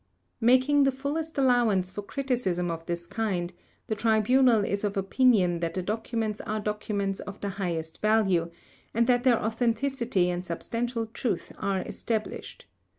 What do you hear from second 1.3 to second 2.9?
allowance for criticism of